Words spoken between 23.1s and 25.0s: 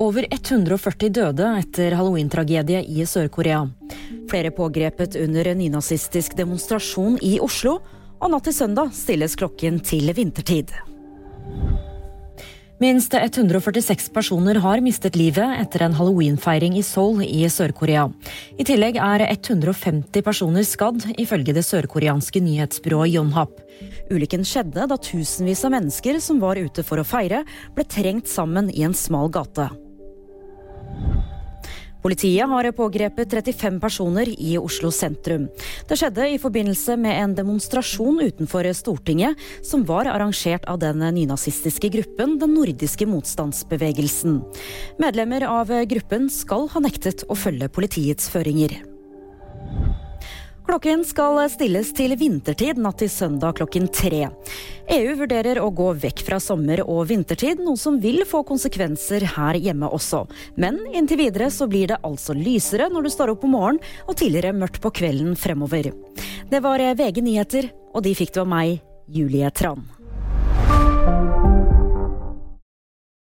Yonhap. Ulykken skjedde da